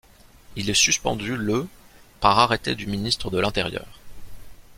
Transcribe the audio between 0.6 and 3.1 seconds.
est suspendu le par arrêté du